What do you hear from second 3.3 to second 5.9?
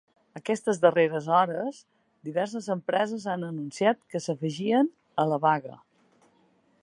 han anunciat que s’afegien a la vaga.